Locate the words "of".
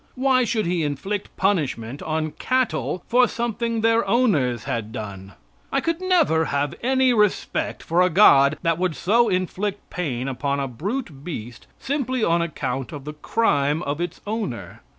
12.91-13.05, 13.83-14.01